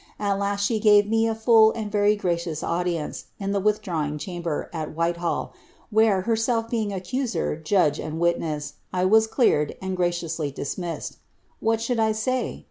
[0.19, 4.67] At last she gave me a full lod very gracious audience in the withdrawing chamber,
[4.73, 5.53] at Whitehall,
[5.93, 11.17] irhere, herself being accuser, judge, and witness, I was cleared, and gra :iously dismissed.
[11.59, 12.59] What shotild I say